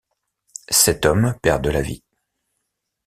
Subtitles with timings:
[0.71, 2.01] Sept hommes perdent la vie.